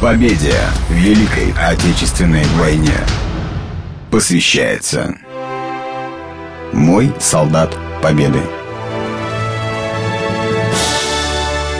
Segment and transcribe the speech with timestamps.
[0.00, 0.54] Победе
[0.88, 2.94] в Великой Отечественной войне
[4.12, 5.16] посвящается
[6.72, 8.40] Мой солдат Победы.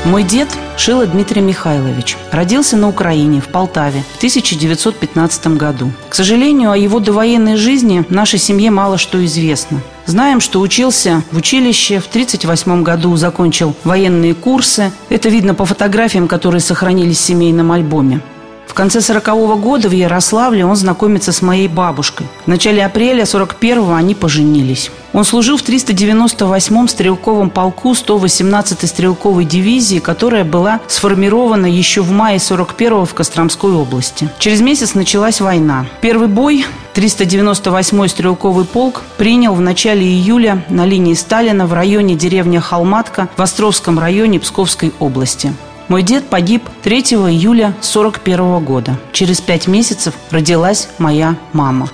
[0.05, 5.91] Мой дед Шила Дмитрий Михайлович родился на Украине, в Полтаве, в 1915 году.
[6.09, 9.81] К сожалению, о его довоенной жизни нашей семье мало что известно.
[10.07, 14.93] Знаем, что учился в училище, в 1938 году закончил военные курсы.
[15.09, 18.21] Это видно по фотографиям, которые сохранились в семейном альбоме.
[18.69, 22.27] В конце 40-го года в Ярославле он знакомится с моей бабушкой.
[22.45, 24.91] В начале апреля 41-го они поженились.
[25.13, 32.37] Он служил в 398-м стрелковом полку 118-й стрелковой дивизии, которая была сформирована еще в мае
[32.37, 34.29] 41-го в Костромской области.
[34.39, 35.87] Через месяц началась война.
[36.03, 42.61] Первый бой 398-й стрелковый полк принял в начале июля на линии Сталина в районе деревня
[42.61, 45.55] Халматка в Островском районе Псковской области.
[45.89, 48.99] Мой дед погиб 3 июля 41 года.
[49.13, 51.89] Через пять месяцев родилась моя мама.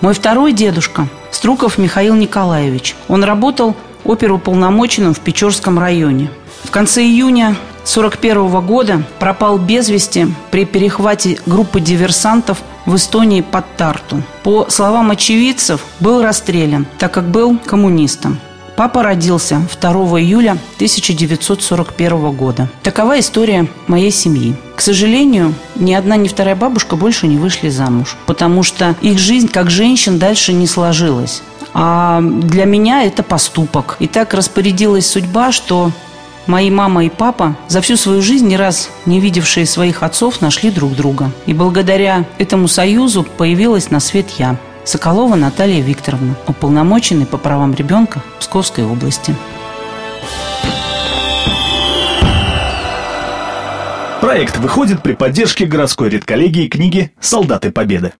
[0.00, 2.96] Мой второй дедушка– Струков Михаил Николаевич.
[3.06, 6.30] Он работал оперуполномоченным в Печорском районе.
[6.64, 13.76] В конце июня 1941 года пропал без вести при перехвате группы диверсантов в Эстонии под
[13.76, 14.22] Тарту.
[14.42, 18.38] По словам очевидцев, был расстрелян, так как был коммунистом.
[18.78, 19.90] Папа родился 2
[20.20, 22.68] июля 1941 года.
[22.84, 24.54] Такова история моей семьи.
[24.76, 29.48] К сожалению, ни одна, ни вторая бабушка больше не вышли замуж, потому что их жизнь
[29.48, 31.42] как женщин дальше не сложилась.
[31.74, 33.96] А для меня это поступок.
[33.98, 35.90] И так распорядилась судьба, что
[36.46, 40.70] мои мама и папа, за всю свою жизнь ни раз не видевшие своих отцов, нашли
[40.70, 41.32] друг друга.
[41.46, 44.56] И благодаря этому союзу появилась на свет я.
[44.88, 49.36] Соколова Наталья Викторовна, уполномоченный по правам ребенка Псковской области.
[54.22, 58.14] Проект выходит при поддержке городской редколлегии книги «Солдаты Победы».